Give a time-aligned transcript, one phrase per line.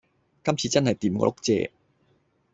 [0.43, 1.69] 今次真係掂過碌蔗